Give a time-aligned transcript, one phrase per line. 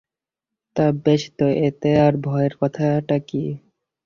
[0.75, 3.43] তা, বেশ তো, এতে আর ভয়ের কথাটা কী?